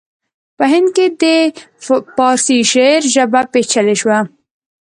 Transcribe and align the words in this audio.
په 0.57 0.63
هند 0.71 0.87
کې 0.95 1.05
د 1.21 1.23
پارسي 2.17 2.57
شعر 2.71 3.01
ژبه 3.13 3.41
پیچلې 3.53 3.95
شوه 4.01 4.19